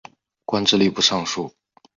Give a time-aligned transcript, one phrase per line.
[0.45, 1.53] 官至吏部尚书。